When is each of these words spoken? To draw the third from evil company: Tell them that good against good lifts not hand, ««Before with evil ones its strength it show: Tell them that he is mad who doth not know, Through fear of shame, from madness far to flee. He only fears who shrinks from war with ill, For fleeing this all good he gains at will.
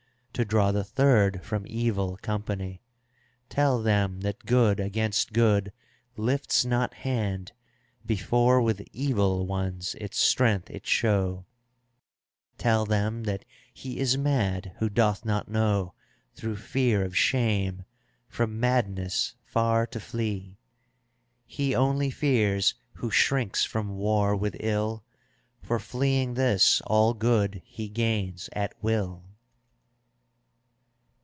To 0.35 0.45
draw 0.45 0.71
the 0.71 0.83
third 0.85 1.43
from 1.43 1.67
evil 1.67 2.17
company: 2.17 2.81
Tell 3.49 3.83
them 3.83 4.21
that 4.21 4.43
good 4.45 4.79
against 4.79 5.33
good 5.33 5.71
lifts 6.17 6.65
not 6.65 6.95
hand, 6.95 7.51
««Before 8.07 8.59
with 8.59 8.81
evil 8.91 9.45
ones 9.45 9.93
its 10.01 10.17
strength 10.17 10.71
it 10.71 10.87
show: 10.87 11.45
Tell 12.57 12.85
them 12.87 13.25
that 13.25 13.45
he 13.71 13.99
is 13.99 14.17
mad 14.17 14.71
who 14.79 14.89
doth 14.89 15.25
not 15.25 15.47
know, 15.47 15.93
Through 16.33 16.55
fear 16.55 17.03
of 17.05 17.15
shame, 17.15 17.83
from 18.27 18.59
madness 18.59 19.35
far 19.43 19.85
to 19.87 19.99
flee. 19.99 20.57
He 21.45 21.75
only 21.75 22.09
fears 22.09 22.73
who 22.93 23.11
shrinks 23.11 23.63
from 23.63 23.95
war 23.97 24.35
with 24.35 24.55
ill, 24.59 25.03
For 25.61 25.77
fleeing 25.77 26.33
this 26.33 26.81
all 26.87 27.13
good 27.13 27.61
he 27.63 27.87
gains 27.89 28.49
at 28.53 28.73
will. 28.81 29.25